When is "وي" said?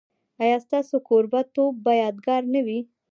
2.65-2.79